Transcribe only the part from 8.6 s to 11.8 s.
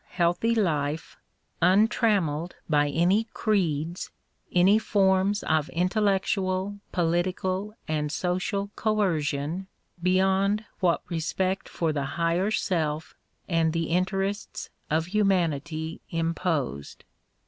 coercion beyond what respect